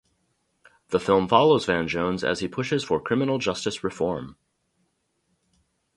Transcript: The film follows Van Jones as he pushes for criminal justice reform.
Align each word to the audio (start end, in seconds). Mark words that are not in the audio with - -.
The 0.89 0.99
film 0.99 1.27
follows 1.27 1.65
Van 1.65 1.87
Jones 1.87 2.23
as 2.23 2.39
he 2.39 2.47
pushes 2.47 2.83
for 2.83 2.99
criminal 2.99 3.37
justice 3.37 3.83
reform. 3.83 4.35